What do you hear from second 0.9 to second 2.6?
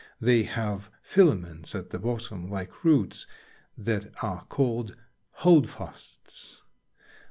filaments at the bottom,